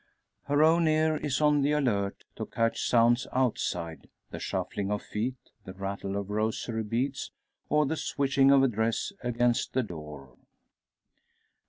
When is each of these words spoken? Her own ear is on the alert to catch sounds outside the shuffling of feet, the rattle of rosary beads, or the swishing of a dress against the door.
Her 0.45 0.63
own 0.63 0.87
ear 0.87 1.17
is 1.17 1.41
on 1.41 1.61
the 1.61 1.73
alert 1.73 2.23
to 2.37 2.47
catch 2.47 2.89
sounds 2.89 3.27
outside 3.31 4.09
the 4.31 4.39
shuffling 4.39 4.89
of 4.89 5.03
feet, 5.03 5.35
the 5.63 5.75
rattle 5.75 6.17
of 6.17 6.31
rosary 6.31 6.81
beads, 6.81 7.31
or 7.69 7.85
the 7.85 7.95
swishing 7.95 8.49
of 8.49 8.63
a 8.63 8.67
dress 8.67 9.13
against 9.23 9.73
the 9.73 9.83
door. 9.83 10.37